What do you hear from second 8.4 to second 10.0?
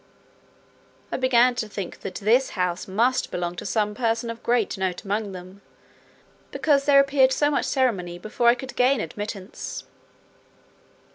I could gain admittance.